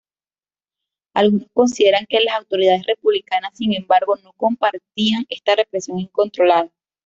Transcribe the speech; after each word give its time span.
Algunos 1.13 1.47
consideran 1.53 2.07
que 2.09 2.21
las 2.21 2.33
autoridades 2.39 2.87
republicanas, 2.87 3.55
sin 3.55 3.75
embargo, 3.75 4.15
no 4.23 4.33
compartían 4.33 5.27
esta 5.29 5.55
represión 5.55 5.99
incontrolada. 5.99 6.71